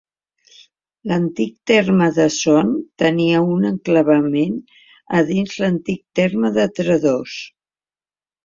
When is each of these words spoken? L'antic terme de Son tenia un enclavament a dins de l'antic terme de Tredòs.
L'antic 1.11 1.51
terme 1.71 2.07
de 2.15 2.25
Son 2.37 2.71
tenia 3.03 3.41
un 3.57 3.69
enclavament 3.71 4.57
a 5.19 5.23
dins 5.31 5.55
de 5.55 5.63
l'antic 5.67 6.03
terme 6.23 6.55
de 6.57 6.67
Tredòs. 6.81 7.39